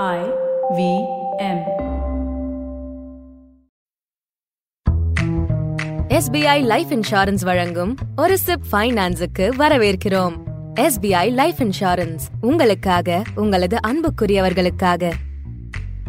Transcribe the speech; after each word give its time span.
I 0.00 0.20
V 0.76 0.82
M. 1.38 1.58
SBI 6.08 6.62
life 6.62 6.90
insurance 6.90 7.44
வழங்கும் 7.44 7.96
ஒரு 8.16 8.38
chip 8.38 8.64
ஃபைனான்ஸுக்கு 8.72 9.46
வரவேற்கிறோம். 9.58 10.36
எஸ்பிஐ 10.80 11.32
லைஃப் 11.32 11.60
இன்சூரன்ஸ் 11.60 12.24
உங்களுக்காக 12.40 13.22
உங்களது 13.34 13.78
அன்புக்குரியவர்களுக்காக. 13.86 15.12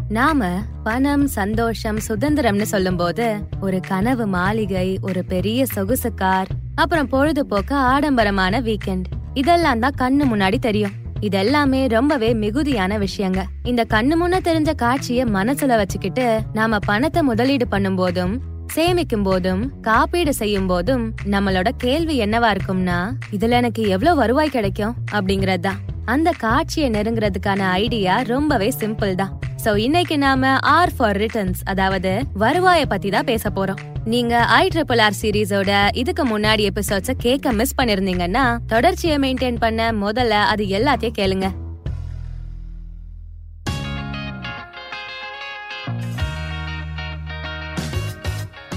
நாம 0.08 0.50
பணம் 0.82 1.26
சந்தோஷம் 1.26 2.00
சுதந்திரம்னு 2.08 2.62
சொல்லும்போது 2.62 3.36
ஒரு 3.60 3.80
கனவு 3.88 4.26
மாளிகை 4.26 4.98
ஒரு 5.02 5.24
பெரிய 5.24 5.66
சொகுசு 5.66 6.14
கார் 6.14 6.46
அப்புறம் 6.74 7.08
பொழுதுபோக்கு 7.08 7.74
ஆடம்பரமான 7.74 8.60
வீக்கெண்ட் 8.60 9.04
இதெல்லாம் 9.34 9.80
தான் 9.80 9.98
கண்ணு 9.98 10.34
முன்னாடி 10.34 10.58
தெரியும். 10.58 11.02
இதெல்லாமே 11.28 11.88
ரொம்பவே 11.88 12.34
மிகுதியான 12.34 12.98
விஷயங்க. 12.98 13.42
இந்த 13.62 13.86
கண்ணு 13.94 14.12
முன்ன 14.22 14.38
தெரிஞ்ச 14.44 14.72
காட்சிய 14.82 15.24
மனசுல 15.24 15.76
வச்சுக்கிட்டு 15.76 16.40
நாம 16.52 16.78
பணத்தை 16.78 17.22
முதலீடு 17.22 17.68
பண்ணும் 17.68 17.96
போதும் 17.96 18.42
சேமிக்கும் 18.74 19.22
போதும் 19.22 19.80
காப்பீடு 19.80 20.34
செய்யும் 20.34 20.66
போதும் 20.66 21.14
நம்மளோட 21.24 21.68
கேள்வி 21.76 22.20
என்னவா 22.20 22.56
இருக்கும்னா 22.56 23.12
இதுல 23.30 23.50
எனக்கு 23.50 23.88
எவ்வளவு 23.88 24.16
வருவாய் 24.16 24.48
கிடைக்கும்? 24.48 24.94
அப்படிங்கறதுதான். 25.12 25.78
அந்த 26.04 26.30
காட்சியை 26.30 26.90
நெருங்குறதுக்கான 26.90 27.58
ஐடியா 27.58 28.20
ரொம்பவே 28.20 28.72
சிம்பிள் 28.78 29.14
தான். 29.14 29.38
சோ 29.64 29.72
இன்னைக்கு 29.84 30.16
நாம 30.22 30.48
ஆர் 30.72 30.90
ஃபார் 30.96 31.18
ரிட்டர்ன்ஸ் 31.20 31.60
அதாவது 31.72 32.10
வருவாய 32.42 32.80
பத்தி 32.90 33.08
தான் 33.14 33.26
பேச 33.28 33.50
போறோம். 33.56 33.78
நீங்க 34.12 34.32
ஐ 34.56 34.64
ட்ரிபிள் 34.74 35.00
ஆர் 35.04 35.16
சீரீஸோட 35.20 35.70
இதுக்கு 36.00 36.24
முன்னாடி 36.32 36.62
எபிசோட்ஸ 36.70 37.12
கேட்க 37.24 37.52
மிஸ் 37.58 37.74
பண்ணிருந்தீங்கன்னா 37.78 38.42
தொடர்ச்சியை 38.72 39.16
மெயின்டைன் 39.24 39.60
பண்ண 39.64 39.86
முதல்ல 40.02 40.42
அது 40.52 40.64
எல்லாத்தையும் 40.78 41.16
கேளுங்க. 41.20 41.48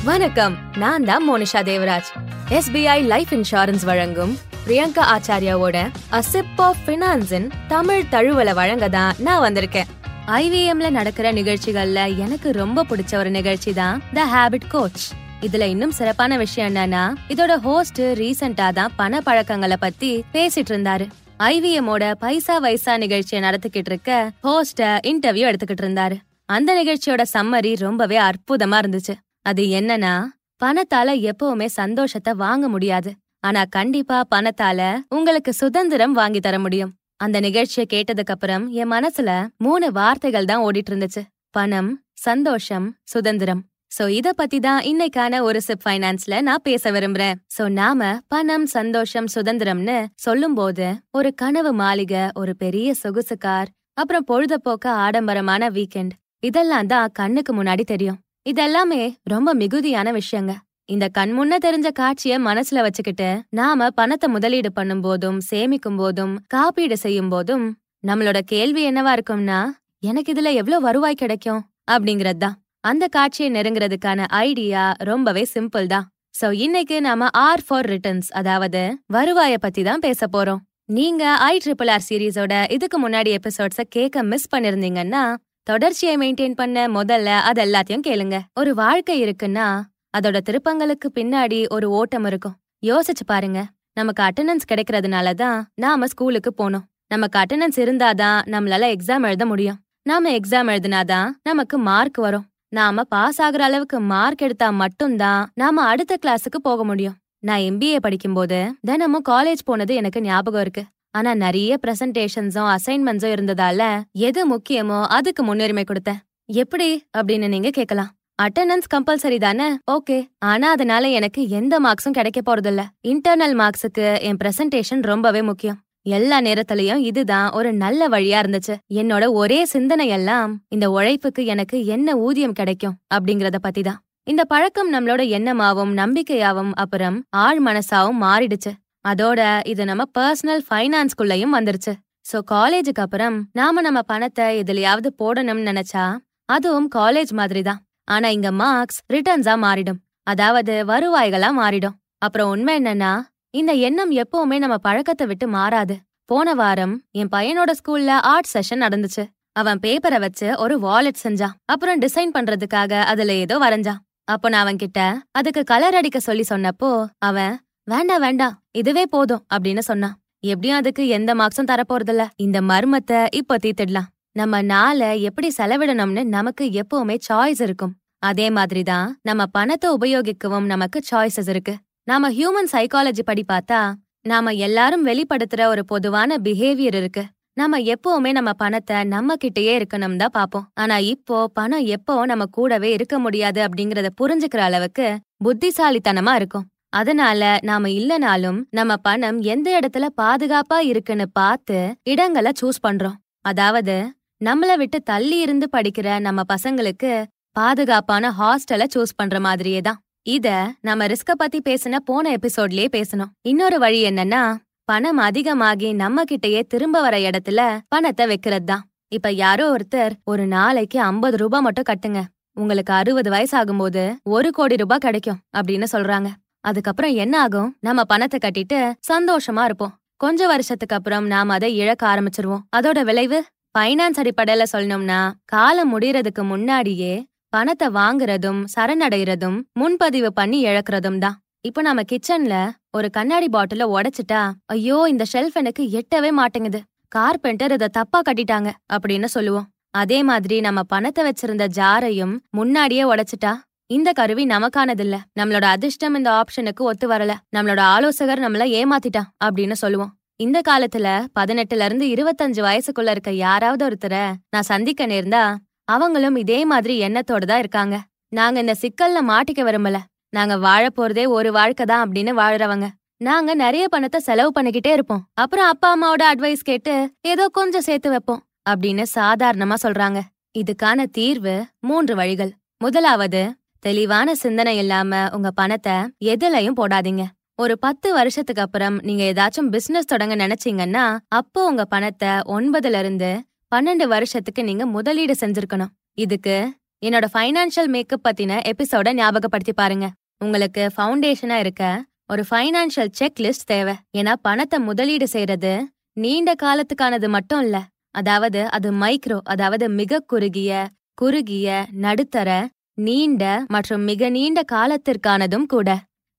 வணக்கம் 0.10 0.56
நான் 0.84 1.10
தான் 1.12 1.26
Monisha 1.30 1.64
Devaraj. 1.72 2.12
SBI 2.60 3.00
life 3.14 3.34
insurance 3.40 3.86
வழங்கும் 3.92 4.34
பிரியங்கா 4.68 5.04
ஆச்சாரியாவோட 5.16 5.78
அசிப் 6.22 6.64
ஆஃப் 6.70 6.82
ஃபினான்ஸின் 6.86 7.52
தமிழ் 7.76 8.10
தழுவலை 8.16 8.56
வழங்க 8.62 8.88
தான் 8.98 9.14
நான் 9.28 9.46
வந்திருக்கேன். 9.48 9.92
ஐவிஎம்ல 10.36 10.90
நடக்கிற 10.90 11.32
நிகழ்ச்சிகள்ல 11.32 12.18
எனக்கு 12.18 12.52
ரொம்ப 12.52 12.84
பிடிச்ச 12.84 13.16
ஒரு 13.16 13.30
நிகழ்ச்சி 13.30 13.74
தான் 13.74 14.02
த 14.14 14.26
ஹேபிட் 14.26 14.68
கோச் 14.70 15.12
இதுல 15.42 15.62
இன்னும் 15.62 15.92
சிறப்பான 15.92 16.38
விஷயம் 16.38 16.76
என்னன்னா 16.76 17.14
இதோட 17.30 17.58
ஹோஸ்ட் 17.58 18.02
ரீசெண்டா 18.02 18.74
தான் 18.74 18.92
பண 18.96 19.22
பழக்கங்களை 19.22 19.78
பத்தி 19.80 20.24
பேசிட்டு 20.34 20.74
இருந்தாரு. 20.74 21.08
ஐவிஎம்மோட 21.40 22.12
பைசா 22.20 22.62
வைசா 22.62 22.98
நிகழ்ச்சியை 22.98 23.44
நடத்திக்கிட்டு 23.44 23.92
இருக்க 23.94 24.32
ஹோஸ்ட 24.44 25.00
இன்டர்வியூ 25.12 25.48
எடுத்துக்கிட்டு 25.52 25.86
இருந்தாரு. 25.88 26.18
அந்த 26.46 26.84
நிகழ்ச்சியோட 26.84 27.24
சம்மரி 27.34 27.78
ரொம்பவே 27.78 28.18
அற்புதமா 28.18 28.80
இருந்துச்சு. 28.84 29.16
அது 29.42 29.64
என்னன்னா 29.64 30.24
பணத்தால 30.66 31.32
எப்பவுமே 31.32 31.66
சந்தோஷத்தை 31.66 32.34
வாங்க 32.34 32.68
முடியாது. 32.68 33.14
ஆனா 33.40 33.64
கண்டிப்பா 33.70 34.24
பணத்தால 34.36 34.98
உங்களுக்கு 35.10 35.54
சுதந்திரம் 35.54 36.14
வாங்கி 36.14 36.40
தர 36.40 36.60
முடியும். 36.60 36.97
அந்த 37.20 37.38
நிகழ்ச்சியை 37.46 37.86
கேட்டதுக்கு 37.94 38.34
அப்புறம் 38.34 38.66
என் 38.82 38.92
மனசுல 38.92 39.30
மூணு 39.66 39.88
வார்த்தைகள் 39.92 40.50
தான் 40.52 40.64
ஓடிட்டு 40.68 40.92
இருந்துச்சு 40.92 41.22
பணம் 41.58 41.90
சந்தோஷம் 42.26 42.88
சுதந்திரம். 43.14 43.62
சோ 43.92 44.04
இத 44.18 44.28
பத்தி 44.34 44.58
தான் 44.60 44.82
இன்னைக்கான 44.90 45.40
ஒரு 45.48 45.60
சிப் 45.68 45.84
ஃபைனான்ஸ்ல 45.84 46.42
நான் 46.48 46.64
பேச 46.68 46.92
விரும்புறேன். 46.92 47.38
சோ 47.56 47.64
நாம 47.80 48.10
பணம் 48.34 48.68
சந்தோஷம் 48.76 49.30
சுதந்திரம்னு 49.36 49.98
சொல்லும்போது 50.26 50.88
ஒரு 51.18 51.30
கனவு 51.42 51.72
மாளிகை 51.82 52.24
ஒரு 52.42 52.56
பெரிய 52.64 52.94
சொகுசு 53.04 53.38
கார் 53.38 53.72
அப்புறம் 54.02 54.28
பொழுதுபோக்க 54.32 54.88
ஆடம்பரமான 55.06 55.70
வீக்கெண்ட். 55.78 56.16
இதெல்லாம் 56.40 56.90
தான் 56.94 57.14
கண்ணுக்கு 57.20 57.54
முன்னாடி 57.60 57.84
தெரியும். 57.94 58.20
இதெல்லாமே 58.46 59.02
ரொம்ப 59.34 59.50
மிகுதியான 59.62 60.12
விஷயங்க. 60.20 60.54
இந்த 60.90 61.06
கண்முன்ன 61.18 61.54
தெரிஞ்ச 61.66 61.88
காட்சிய 62.00 62.34
மனசுல 62.40 62.84
வச்சுக்கிட்டு 62.86 63.30
நாம 63.60 63.90
பணத்தை 64.00 64.28
முதலீடு 64.36 64.70
பண்ணும் 64.72 65.02
போதும் 65.02 65.40
சேமிக்கும் 65.50 65.98
போதும் 66.02 66.34
காப்பீடு 66.48 66.98
செய்யும் 67.06 67.32
போதும் 67.34 67.66
நம்மளோட 68.04 68.40
கேள்வி 68.54 68.82
என்னவா 68.90 69.12
இருக்கும்னா 69.18 69.60
எனக்கு 70.04 70.32
இதுல 70.34 70.50
எவ்வளவு 70.54 70.86
வருவாய் 70.88 71.22
கிடைக்கும்? 71.22 71.62
அப்படிங்கறது 71.94 72.40
தான். 72.44 72.56
அந்த 72.84 73.06
காட்சியை 73.08 73.48
நெருங்குறதுக்கான 73.56 74.20
ஐடியா 74.46 74.84
ரொம்பவே 75.10 75.44
சிம்பிள் 75.54 75.88
தான். 75.94 76.06
சோ 76.40 76.48
இன்னைக்கு 76.66 76.98
நாம 77.08 77.28
ஆர் 77.48 77.64
ஃபார் 77.68 77.88
ரிட்டர்ன்ஸ் 77.94 78.30
அதாவது 78.40 78.82
வருவாய 79.16 79.54
பத்தி 79.66 79.84
தான் 79.90 80.04
பேச 80.08 80.22
போறோம். 80.36 80.62
நீங்க 80.90 81.24
ஐ 81.48 81.54
ட்ரிபிள் 81.64 81.92
ஆர் 81.96 82.06
சீரீஸோட 82.10 82.54
இதுக்கு 82.76 82.98
முன்னாடி 83.06 83.32
எபிசோட்ஸ 83.40 83.84
கேட்க 83.96 84.24
மிஸ் 84.32 84.52
பண்ணிருந்தீங்கன்னா 84.54 85.24
தொடர்ச்சியை 85.68 86.16
மெயின்டைன் 86.24 86.58
பண்ண 86.62 86.88
முதல்ல 86.98 87.30
அது 87.50 87.62
எல்லாத்தையும் 87.68 88.06
கேளுங்க. 88.10 88.38
ஒரு 88.54 88.74
வாழ்க்கை 88.84 89.18
இருக்குன்னா 89.26 89.68
அதோட 90.14 90.38
திருப்பங்களுக்கு 90.50 91.08
பின்னாடி 91.16 91.68
ஒரு 91.68 91.90
ஓட்டம் 91.90 92.26
இருக்கும். 92.26 92.56
யோசிச்சு 92.86 93.26
பாருங்க. 93.26 93.66
நமக்கு 93.94 94.22
அட்டனன்ஸ் 94.24 94.68
கிடைக்கிறதுனால 94.72 95.34
தான் 95.34 95.68
நாம 95.76 96.08
ஸ்கூலுக்கு 96.08 96.52
போனோம். 96.58 96.86
நமக்கு 97.08 97.40
அட்டெண்டன்ஸ் 97.40 97.80
இருந்தாதான் 97.86 98.40
நம்மளால 98.54 98.96
எக்ஸாம் 98.96 99.24
எழுத 99.24 99.46
முடியும். 99.46 99.80
நாம 100.02 100.32
எக்ஸாம் 100.32 100.70
எழுதினாதான் 100.74 101.30
நமக்கு 101.44 101.78
மார்க் 101.78 102.18
வரும். 102.18 102.46
நாம 102.70 103.04
பாஸ் 103.04 103.42
ஆகுற 103.42 103.64
அளவுக்கு 103.70 104.00
மார்க் 104.00 104.42
எடுத்தா 104.42 104.70
மட்டும்தான் 104.70 105.50
நாம 105.54 105.82
அடுத்த 105.82 106.18
கிளாஸுக்கு 106.26 106.60
போக 106.62 106.84
முடியும். 106.84 107.16
நான் 107.40 107.60
எம்பிஏ 107.60 107.96
படிக்கும்போது 107.96 108.60
தினமும் 108.82 109.28
காலேஜ் 109.30 109.66
போனது 109.66 109.96
எனக்கு 109.96 110.22
ஞாபகம் 110.22 110.62
இருக்கு. 110.62 110.84
ஆனா 111.12 111.34
நிறைய 111.34 111.78
பிரசன்டேஷன்ஸும் 111.88 112.76
அசைன்மெண்ட்ஸும் 112.76 113.36
இருந்ததால 113.38 114.02
எது 114.12 114.42
முக்கியமோ 114.56 115.00
அதுக்கு 115.08 115.44
முன்னுரிமை 115.44 115.84
கொடுத்தேன். 115.84 116.22
எப்படி 116.46 116.90
அப்படின்னு 117.18 117.48
நீங்க 117.48 117.70
கேட்கலாம். 117.70 118.12
அட்டெண்டன்ஸ் 118.40 118.90
கம்பல்சரி 118.94 119.38
தானே? 119.44 119.68
ஓகே 119.94 120.16
ஆனா 120.50 120.68
அதனால 120.76 121.08
எனக்கு 121.20 121.42
எந்த 121.60 121.76
மார்க்ஸும் 121.86 122.16
கிடைக்க 122.18 122.40
போறதில்ல. 122.42 122.82
இன்டர்னல் 123.12 123.56
மார்க்ஸுக்கு 123.62 124.04
என் 124.28 124.40
பிரசன்டேஷன் 124.42 125.02
ரொம்பவே 125.12 125.42
முக்கியம். 125.48 125.78
எல்லா 126.18 126.38
நேரத்திலயும் 126.48 127.02
இதுதான் 127.10 127.48
ஒரு 127.58 127.70
நல்ல 127.84 128.10
வழியா 128.14 128.42
இருந்துச்சு. 128.44 128.76
என்னோட 129.02 129.24
ஒரே 129.42 129.58
சிந்தனை 129.74 130.06
எல்லாம் 130.18 130.52
இந்த 130.76 130.86
உழைப்புக்கு 130.98 131.44
எனக்கு 131.54 131.80
என்ன 131.96 132.16
ஊதியம் 132.28 132.56
கிடைக்கும் 132.60 132.96
அப்படிங்கறத 133.16 133.60
பத்தி 133.66 133.84
தான் 133.88 134.00
இந்த 134.28 134.46
பழக்கம் 134.54 134.92
நம்மளோட 134.96 135.22
எண்ணமாவும் 135.38 135.96
நம்பிக்கையாவும் 136.02 136.72
அப்புறம் 136.84 137.18
ஆழ் 137.46 137.64
மனசாவும் 137.68 138.22
மாறிடுச்சு. 138.26 138.74
அதோட 139.06 139.42
இது 139.72 139.82
நம்ம 139.92 140.06
பர்சனல் 140.20 140.64
ஃபைனான்ஸ்குள்ளயும் 140.70 141.58
வந்துருச்சு. 141.58 141.96
சோ 142.30 142.40
காலேஜுக்கு 142.56 143.06
அப்புறம் 143.08 143.36
நாம 143.62 143.82
நம்ம 143.90 144.00
பணத்தை 144.14 144.48
எதுலயாவது 144.62 145.12
போடணும்னு 145.24 145.68
நினைச்சா 145.72 146.06
அதுவும் 146.50 146.90
காலேஜ் 146.96 147.32
மாதிரி 147.40 147.62
தான் 147.70 147.80
ஆனா 148.08 148.28
இங்க 148.28 148.50
மார்க்ஸ் 148.62 149.00
ரிட்டர்ன்ஸா 149.14 149.56
மாறிடும். 149.66 150.00
அதாவது 150.24 150.74
வருவாய்களா 150.92 151.50
மாறிடும். 151.62 151.96
அப்புறம் 152.18 152.50
உண்மை 152.50 152.74
என்னன்னா 152.80 153.12
இந்த 153.54 153.74
எண்ணம் 153.88 154.12
எப்பவுமே 154.24 154.58
நம்ம 154.64 154.76
பழக்கத்தை 154.78 155.26
விட்டு 155.28 155.48
மாறாது. 155.48 155.96
போன 156.30 156.54
வாரம் 156.54 156.96
என் 157.12 157.32
பையனோட 157.36 157.72
ஸ்கூல்ல 157.80 158.14
ஆர்ட் 158.32 158.50
செஷன் 158.54 158.84
நடந்துச்சு. 158.86 159.24
அவன் 159.52 159.80
பேப்பரை 159.84 160.18
வச்சு 160.20 160.48
ஒரு 160.58 160.76
வாலெட் 160.80 161.24
செஞ்சான். 161.24 161.56
அப்புறம் 161.66 162.02
டிசைன் 162.02 162.34
பண்றதுக்காக 162.36 162.92
அதுல 163.12 163.36
ஏதோ 163.44 163.56
வரைஞ்சான். 163.60 164.02
அப்போ 164.24 164.48
நான் 164.50 164.64
அவன் 164.66 164.82
கிட்ட 164.84 165.00
அதுக்கு 165.32 165.62
கலர் 165.64 165.96
அடிக்க 165.96 166.20
சொல்லி 166.20 166.44
சொன்னப்போ 166.50 166.90
அவன் 167.20 167.54
வேண்டாம் 167.84 168.22
வேண்டாம் 168.22 168.56
இதுவே 168.72 169.06
போதும் 169.06 169.44
அப்படின்னு 169.54 169.84
சொன்னான். 169.90 170.16
எப்படியும் 170.44 170.78
அதுக்கு 170.78 171.04
எந்த 171.08 171.32
மார்க்ஸும் 171.36 171.70
தரப்போறதில்ல. 171.72 172.24
இந்த 172.36 172.58
மர்மத்தை 172.62 173.20
இப்ப 173.32 173.58
தீர்த்திடலாம். 173.64 174.10
நம்ம 174.40 174.62
நாளை 174.72 175.10
எப்படி 175.28 175.50
செலவிடணும்னு 175.58 176.22
நமக்கு 176.36 176.64
எப்பவுமே 176.82 177.16
சாய்ஸ் 177.28 177.62
இருக்கும். 177.62 177.94
அதே 178.24 178.48
மாதிரிதான் 178.50 179.08
நம்ம 179.22 179.42
பணத்தை 179.58 179.88
உபயோகிக்கவும் 179.98 180.68
நமக்கு 180.74 181.00
சாய்ஸஸ் 181.10 181.50
இருக்கு. 181.54 181.74
நாம 182.08 182.30
ஹியூமன் 182.32 182.70
சைக்காலஜி 182.74 183.24
படி 183.24 183.44
பார்த்தா 183.52 183.80
நாம 184.26 184.54
எல்லாரும் 184.68 185.04
வெளிப்படுத்துற 185.06 185.62
ஒரு 185.66 185.84
பொதுவான 185.86 186.38
பிஹேவியர் 186.46 186.98
இருக்கு. 187.02 187.24
நாம 187.58 187.78
எப்பவுமே 187.94 188.32
நம்ம 188.32 188.52
பணத்தை 188.54 188.98
நம்ம 189.14 189.36
கிட்டயே 189.44 189.74
இருக்கணும் 189.80 190.18
தான் 190.22 190.36
பாப்போம் 190.38 190.66
ஆனா 190.82 190.96
இப்போ 191.14 191.38
பணம் 191.60 191.86
எப்போ 191.96 192.16
நம்ம 192.26 192.44
கூடவே 192.58 192.90
இருக்க 192.98 193.16
முடியாது 193.20 193.62
அப்படிங்கறத 193.68 194.10
புரிஞ்சுக்கிற 194.22 194.64
அளவுக்கு 194.70 195.08
புத்திசாலித்தனமா 195.46 196.34
இருக்கும். 196.36 196.68
அதனால 196.94 197.42
நாம 197.70 197.90
இல்லனாலும் 198.00 198.60
நம்ம 198.72 198.92
பணம் 199.08 199.40
எந்த 199.54 199.68
இடத்துல 199.80 200.06
பாதுகாப்பா 200.22 200.78
இருக்குன்னு 200.92 201.28
பார்த்து 201.40 201.80
இடங்களை 202.14 202.52
சூஸ் 202.62 202.86
பண்றோம். 202.88 203.18
அதாவது 203.46 203.96
நம்மள 204.46 204.72
விட்டு 204.78 205.04
தள்ளி 205.04 205.38
இருந்து 205.40 205.68
படிக்கிற 205.78 206.20
நம்ம 206.20 206.42
பசங்களுக்கு 206.54 207.24
பாதுகாப்பான 207.52 208.30
ஹாஸ்டலை 208.40 208.86
சூஸ் 208.96 209.16
பண்ற 209.16 209.40
மாதிரியே 209.40 209.82
தான். 209.82 210.00
இத 210.22 210.48
நம்ம 210.82 211.06
ரிஸ்க 211.06 211.32
பத்தி 211.38 211.60
பேசின 211.70 211.96
போன 212.06 212.36
எபிசோட்லயே 212.36 212.88
பேசணும். 212.92 213.32
இன்னொரு 213.42 213.80
வழி 213.80 214.00
என்னன்னா 214.10 214.42
பணம் 214.86 215.18
அதிகமாகி 215.18 215.94
நம்ம 215.94 216.24
கிட்டயே 216.24 216.62
திரும்ப 216.64 217.02
வர 217.02 217.18
இடத்துல 217.18 217.80
பணத்தை 217.88 218.28
வைக்கிறது 218.28 218.66
தான். 218.66 218.84
இப்ப 219.08 219.32
யாரோ 219.32 219.76
ஒருத்தர் 219.76 220.12
ஒரு 220.24 220.46
நாளைக்கு 220.46 221.02
ஐம்பது 221.02 221.38
ரூபாய் 221.38 221.62
மட்டும் 221.62 221.90
கட்டுங்க. 221.92 222.22
உங்களுக்கு 222.54 222.94
அறுபது 222.94 223.30
வயசு 223.30 223.54
ஆகும்போது 223.58 224.16
ஒரு 224.24 224.52
கோடி 224.52 224.76
ரூபாய் 224.76 224.98
கிடைக்கும் 224.98 225.40
அப்படின்னு 225.58 225.88
சொல்றாங்க. 225.92 226.30
அதுக்கப்புறம் 226.60 227.14
என்ன 227.14 227.42
ஆகும்? 227.42 227.78
நம்ம 227.80 228.04
பணத்தை 228.04 228.40
கட்டிட்டு 228.46 228.94
சந்தோஷமா 229.12 229.64
இருப்போம். 229.64 229.94
கொஞ்ச 230.18 230.48
வருஷத்துக்கு 230.48 230.96
அப்புறம் 230.96 231.28
நாம 231.28 231.54
அதை 231.54 231.76
இழக்க 231.78 232.04
ஆரம்பிச்சிருவோம். 232.08 232.64
அதோட 232.76 233.04
விளைவு? 233.04 233.40
ஃபைனான்ஸ் 233.78 234.20
அடிப்படையில 234.22 234.64
சொல்லணும்னா 234.72 235.18
காலம் 235.46 235.90
முடியறதுக்கு 235.94 236.44
முன்னாடியே 236.52 237.12
பணத்தை 237.56 237.88
வாங்குறதும் 237.98 238.62
சரணடைறதும் 238.74 239.58
முன்பதிவு 239.80 240.30
பண்ணி 240.40 240.60
இழக்கிறதும் 240.70 241.20
தான். 241.24 241.36
இப்போ 241.62 241.82
நம்ம 241.88 242.02
கிச்சன்ல 242.12 242.56
ஒரு 242.98 243.08
கண்ணாடி 243.18 243.48
பாட்டில 243.56 243.86
உடைச்சிட்டா 243.96 244.42
ஐயோ 244.74 244.98
இந்த 245.14 245.26
ஷெல்ஃப் 245.34 245.60
எனக்கு 245.62 245.86
எட்டவே 246.00 246.32
மாட்டேங்குது. 246.40 246.82
கார்பெண்டர் 247.16 247.76
இதை 247.78 247.90
தப்பா 248.00 248.22
கட்டிட்டாங்க 248.30 248.72
அப்படின்னு 248.96 249.30
சொல்லுவோம். 249.36 249.70
அதே 250.02 250.20
மாதிரி 250.32 250.58
நம்ம 250.68 250.80
பணத்தை 250.94 251.24
வச்சிருந்த 251.30 251.68
ஜாரையும் 251.80 252.36
முன்னாடியே 252.60 253.06
உடைச்சிட்டா 253.14 253.54
இந்த 253.90 254.10
கருவி 254.12 254.46
நமக்கானதில்ல. 254.56 255.16
நம்மளோட 255.40 255.66
அதிர்ஷ்டம் 255.76 256.18
இந்த 256.22 256.30
ஆப்ஷனுக்கு 256.42 256.84
ஒத்து 256.92 257.08
வரல. 257.14 257.34
நம்மளோட 257.56 257.82
ஆலோசகர் 257.96 258.46
நம்மள 258.48 258.66
ஏமாத்திட்டான் 258.80 259.30
அப்படின்னு 259.46 259.78
சொல்லுவோம். 259.84 260.14
இந்த 260.40 260.62
காலத்துல 260.68 261.08
பதினெட்டுல 261.40 261.86
இருந்து 261.86 262.06
இருபத்தஞ்சு 262.08 262.62
வயசுக்குள்ள 262.68 263.10
இருக்க 263.10 263.32
யாராவது 263.32 263.84
ஒருத்தரை 263.88 264.24
நான் 264.50 264.68
சந்திக்க 264.72 265.08
நேர்ந்தா 265.08 265.56
அவங்களும் 265.88 266.36
இதே 266.36 266.66
மாதிரி 266.66 266.96
எண்ணத்தோட 267.08 267.46
தான் 267.46 267.60
இருக்காங்க. 267.60 267.96
நாங்க 268.30 268.58
இந்த 268.60 268.76
சிக்கல்ல 268.82 269.20
மாட்டிக்க 269.32 269.62
விரும்பல. 269.68 269.98
நாங்க 270.30 270.58
வாழ 270.58 270.88
போறதே 270.88 271.24
ஒரு 271.28 271.52
வாழ்க்கை 271.52 271.86
தான் 271.86 272.04
அப்படின்னு 272.04 272.32
வாழறவங்க. 272.42 272.88
நாங்க 273.18 273.52
நிறைய 273.54 273.88
பணத்தை 273.88 274.20
செலவு 274.20 274.52
பண்ணிக்கிட்டே 274.58 274.92
இருப்போம். 274.92 275.24
அப்புறம் 275.34 275.68
அப்பா 275.68 275.90
அம்மாவோட 275.96 276.24
அட்வைஸ் 276.32 276.68
கேட்டு 276.70 276.94
ஏதோ 277.22 277.48
கொஞ்சம் 277.48 277.82
சேர்த்து 277.82 278.10
வைப்போம் 278.10 278.44
அப்படின்னு 278.70 279.06
சாதாரணமா 279.16 279.78
சொல்றாங்க. 279.86 280.22
இதுக்கான 280.60 281.06
தீர்வு 281.12 281.56
மூன்று 281.80 282.16
வழிகள். 282.16 282.52
முதலாவது 282.78 283.42
தெளிவான 283.80 284.36
சிந்தனை 284.36 284.78
இல்லாம 284.78 285.30
உங்க 285.32 285.52
பணத்தை 285.52 285.96
எதுலயும் 286.26 286.80
போடாதீங்க. 286.82 287.26
ஒரு 287.60 287.78
பத்து 287.78 288.14
வருஷத்துக்கு 288.14 288.62
அப்புறம் 288.62 288.96
நீங்க 289.02 289.24
ஏதாச்சும் 289.24 289.70
பிசினஸ் 289.70 290.06
தொடங்க 290.06 290.36
நினைச்சீங்கன்னா 290.36 291.06
அப்போ 291.28 291.66
உங்க 291.66 291.86
பணத்தை 291.86 292.28
ஒன்பதுல 292.28 293.00
இருந்து 293.00 293.30
பன்னெண்டு 293.76 294.04
வருஷத்துக்கு 294.04 294.64
நீங்க 294.64 294.86
முதலீடு 294.86 295.36
செஞ்சிருக்கணும். 295.40 295.92
இதுக்கு 296.14 296.58
என்னோட 297.06 297.26
ஃபைனான்ஷியல் 297.34 297.88
மேக்கப் 297.88 298.24
பத்தின 298.28 298.60
எபிசோட 298.72 299.14
ஞாபகப்படுத்தி 299.14 299.74
பாருங்க. 299.74 300.08
உங்களுக்கு 300.40 300.84
ஃபவுண்டேஷனா 300.96 301.58
இருக்க 301.60 301.84
ஒரு 302.28 302.44
ஃபைனான்ஷியல் 302.50 303.12
செக் 303.12 303.40
லிஸ்ட் 303.40 303.70
தேவை. 303.74 303.96
ஏன்னா 304.18 304.34
பணத்தை 304.42 304.80
முதலீடு 304.80 305.28
செய்யறது 305.28 305.74
நீண்ட 306.14 306.54
காலத்துக்கானது 306.64 307.28
மட்டும் 307.30 307.62
இல்ல. 307.62 307.78
அதாவது 308.12 308.70
அது 308.70 308.92
மைக்ரோ 308.94 309.40
அதாவது 309.44 309.90
மிக 309.90 310.20
குறுகிய 310.20 310.72
குறுகிய 311.14 311.86
நடுத்தர 312.06 312.50
நீண்ட 312.94 313.44
மற்றும் 313.68 314.02
மிக 314.02 314.30
நீண்ட 314.30 314.60
காலத்திற்கானதும் 314.72 315.66
கூட. 315.66 315.90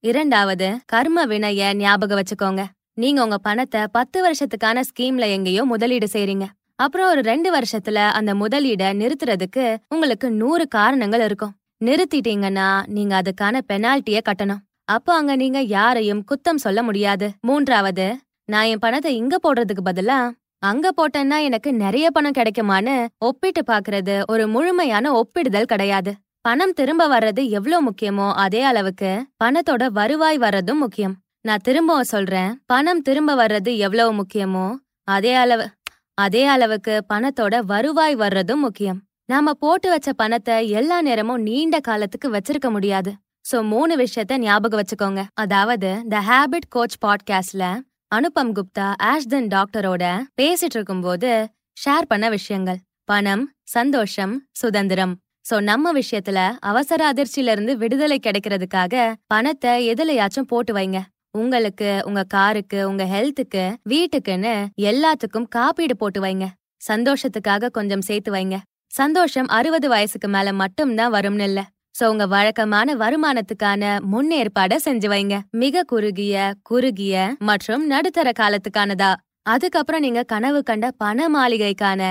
இரண்டாவது 0.04 0.66
கர்ம 0.86 1.26
வினைய 1.26 1.74
ஞாபகம் 1.74 2.18
வச்சுக்கோங்க. 2.18 2.62
நீங்க 2.94 3.22
உங்க 3.22 3.38
பணத்தை 3.38 3.80
பத்து 3.92 4.18
வருஷத்துக்கான 4.26 4.82
ஸ்கீம்ல 4.88 5.24
எங்கேயோ 5.30 5.64
முதலீடு 5.64 6.08
செய்றீங்க. 6.12 6.46
அப்புறம் 6.76 7.08
ஒரு 7.08 7.20
ரெண்டு 7.20 7.48
வருஷத்துல 7.56 7.98
அந்த 8.18 8.34
முதலீட 8.34 8.82
நிறுத்துறதுக்கு 9.00 9.64
உங்களுக்கு 9.88 10.30
நூறு 10.30 10.68
காரணங்கள் 10.68 11.24
இருக்கும். 11.24 11.54
நிறுத்திட்டீங்கன்னா 11.84 12.68
நீங்க 12.86 13.22
அதுக்கான 13.22 13.60
பெனால்ட்டிய 13.68 14.20
கட்டணும். 14.28 14.62
அப்போ 14.84 15.12
அங்க 15.14 15.36
நீங்க 15.36 15.60
யாரையும் 15.60 16.24
குத்தம் 16.24 16.62
சொல்ல 16.66 16.82
முடியாது. 16.82 17.28
மூன்றாவது 17.40 18.06
நான் 18.44 18.64
என் 18.64 18.78
பணத்தை 18.78 19.16
இங்க 19.16 19.36
போடுறதுக்கு 19.42 19.84
பதிலா 19.84 20.30
அங்க 20.58 20.92
போட்டேன்னா 20.96 21.36
எனக்கு 21.42 21.70
நிறைய 21.74 22.10
பணம் 22.10 22.38
கிடைக்குமான்னு 22.38 22.94
ஒப்பிட்டு 23.18 23.62
பாக்குறது 23.66 24.14
ஒரு 24.26 24.48
முழுமையான 24.48 25.12
ஒப்பிடுதல் 25.12 25.70
கிடையாது. 25.72 26.14
பணம் 26.44 26.72
திரும்ப 26.72 27.02
வர்றது 27.08 27.42
எவ்வளவு 27.48 27.82
முக்கியமோ 27.86 28.26
அதே 28.44 28.62
அளவுக்கு 28.62 29.10
பணத்தோட 29.44 29.86
வருவாய் 29.98 30.38
வர்றதும் 30.38 30.80
முக்கியம். 30.84 31.14
நான் 31.44 31.64
திரும்பவும் 31.64 32.10
சொல்றேன் 32.12 32.50
பணம் 32.66 33.02
திரும்ப 33.02 33.34
வர்றது 33.40 33.72
எவ்வளவு 33.76 34.12
முக்கியமோ 34.20 34.66
அதே 35.08 35.34
அளவு 35.34 35.66
அதே 36.18 36.44
அளவுக்கு 36.44 36.94
பணத்தோட 37.12 37.54
வருவாய் 37.72 38.16
வர்றதும் 38.16 38.62
முக்கியம். 38.66 38.98
நாம 39.24 39.52
போட்டு 39.52 39.88
வச்ச 39.90 40.12
பணத்தை 40.12 40.54
எல்லா 40.70 40.98
நேரமும் 41.02 41.42
நீண்ட 41.42 41.76
காலத்துக்கு 41.80 42.28
வச்சிருக்க 42.30 42.68
முடியாது. 42.70 43.10
சோ 43.44 43.58
மூணு 43.66 43.92
விஷயத்த 43.96 44.38
ஞாபகம் 44.38 44.80
வச்சுக்கோங்க. 44.80 45.22
அதாவது 45.34 45.90
த 46.08 46.22
ஹேபிட் 46.30 46.68
கோச் 46.68 46.98
பாட்காஸ்ட்ல 47.04 47.64
அனுபம் 48.12 48.52
குப்தா 48.56 48.88
ஆஷ்தன் 49.02 49.48
டாக்டரோட 49.54 50.04
பேசிட்டு 50.40 50.76
இருக்கும்போது 50.78 51.30
ஷேர் 51.76 52.10
பண்ண 52.12 52.26
விஷயங்கள். 52.28 52.80
பணம் 53.04 53.44
சந்தோஷம் 53.74 54.34
சுதந்திரம். 54.52 55.14
சோ 55.48 55.56
நம்ம 55.60 55.92
விஷயத்துல 55.92 56.38
அவசர 56.60 57.00
அதிர்ச்சியில 57.12 57.52
இருந்து 57.54 57.72
விடுதலை 57.76 58.18
கிடைக்கிறதுக்காக 58.26 58.94
பணத்தை 59.26 59.72
எதுலயாச்சும் 59.92 60.48
போட்டு 60.52 60.72
வைங்க. 60.72 60.98
உங்களுக்கு 61.34 61.88
உங்க 62.08 62.22
காருக்கு 62.34 62.78
உங்க 62.88 63.04
ஹெல்த்துக்கு 63.04 63.64
வீட்டுக்குன்னு 63.92 64.52
எல்லாத்துக்கும் 64.90 65.48
காப்பீடு 65.56 65.96
போட்டு 65.96 66.20
வைங்க. 66.20 66.46
சந்தோஷத்துக்காக 66.88 67.70
கொஞ்சம் 67.70 68.04
சேர்த்து 68.08 68.30
வைங்க. 68.30 68.56
சந்தோஷம் 68.92 69.48
அறுபது 69.48 69.88
வயசுக்கு 69.88 70.28
மேல 70.28 70.52
மட்டும்தான் 70.52 71.14
வரும்னு 71.16 71.46
இல்ல. 71.50 71.60
சோ 71.98 72.06
உங்க 72.12 72.24
வழக்கமான 72.26 72.94
வருமானத்துக்கான 72.94 73.82
முன்னேற்பாட 74.12 74.74
செஞ்சு 74.86 75.08
வைங்க. 75.12 75.36
மிக 75.62 75.82
குறுகிய 75.82 76.52
குறுகிய 76.62 77.34
மற்றும் 77.40 77.84
நடுத்தர 77.86 78.30
காலத்துக்கானதா. 78.42 79.12
அதுக்கப்புறம் 79.42 80.04
நீங்க 80.06 80.22
கனவு 80.32 80.60
கண்ட 80.62 80.86
பண 81.02 81.28
மாளிகைக்கான 81.36 82.02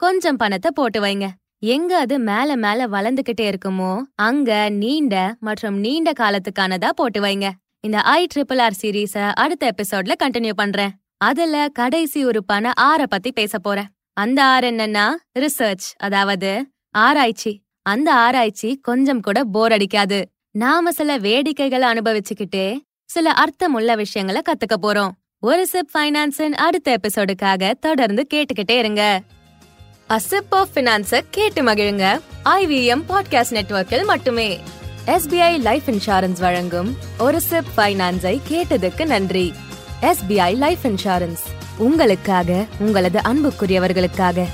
கொஞ்சம் 0.00 0.36
பணத்தை 0.36 0.70
போட்டு 0.74 1.00
வைங்க. 1.00 1.26
எங்க 1.62 1.98
அது 1.98 2.18
மேல 2.18 2.56
மேல 2.56 2.86
வளர்ந்துகிட்டே 2.86 3.44
இருக்குமோ 3.44 4.02
அங்க 4.14 4.68
நீண்ட 4.68 5.36
மற்றும் 5.40 5.76
நீண்ட 5.76 6.12
காலத்துக்கானதா 6.12 6.88
போட்டு 6.88 7.20
வைங்க. 7.20 7.50
இந்த 7.80 8.00
ஐ 8.00 8.26
ட்ரிபிள் 8.34 8.60
ஆர் 8.60 8.78
சீரீஸ 8.82 9.32
அடுத்த 9.34 9.72
எபிசோட்ல 9.74 10.12
கண்டினியூ 10.22 10.52
பண்றேன். 10.52 10.90
அதுல 11.16 11.68
கடைசி 11.72 12.24
உறுப்பான 12.24 12.72
ஆற 12.80 13.06
பத்தி 13.06 13.32
பேச 13.32 13.58
போறேன். 13.58 13.90
அந்த 14.12 14.44
ஆர் 14.44 14.64
என்னன்னா 14.64 15.06
ரிசர்ச் 15.38 15.86
அதாவது 15.96 16.50
ஆராய்ச்சி. 16.90 17.52
அந்த 17.82 18.14
ஆராய்ச்சி 18.14 18.78
கொஞ்சம் 18.82 19.20
கூட 19.20 19.44
போர் 19.44 19.72
அடிக்காது. 19.72 20.28
நாம 20.50 20.92
சில 20.92 21.18
வேடிக்கைகளை 21.18 21.86
அனுபவிச்சுக்கிட்டே 21.92 22.78
சில 23.04 23.30
அர்த்தமுள்ள 23.30 23.96
விஷயங்களை 23.96 24.42
கத்துக்க 24.42 24.76
போறோம். 24.82 25.14
ஒரு 25.40 25.66
சிப் 25.66 25.90
ஃபைனான்ஸின் 25.94 26.54
அடுத்த 26.66 26.96
எபிசோடுக்காக 26.96 27.72
தொடர்ந்து 27.80 28.26
கேட்டுக்கிட்டே 28.34 28.78
இருங்க. 28.78 29.02
அசிப் 30.08 30.46
ஆஃப் 30.50 30.68
பினான்ஸ 30.74 31.20
கேட்டு 31.30 31.62
மகிழுங்க. 31.62 32.20
ஐவிஎம் 32.44 33.02
பாட்காஸ்ட் 33.08 33.50
நெட்வொர்க்கில் 33.50 34.04
மட்டுமே. 34.04 34.60
எஸ்பிஐ 35.06 35.58
லைஃப் 35.58 35.82
இன்சூரன்ஸ் 35.86 36.38
வழங்கும் 36.38 36.96
ஒரு 37.18 37.40
சிப் 37.40 37.64
ஃபைனான்ஸை 37.76 38.40
கேட்டதுக்கு 38.48 39.04
நன்றி. 39.04 39.52
எஸ்பிஐ 40.02 40.56
லைஃப் 40.56 40.78
இன்சூரன்ஸ் 40.82 41.38
உங்களுக்காக 41.76 42.66
உங்களது 42.78 43.18
அன்புக்குரியவர்களுக்காக. 43.18 44.44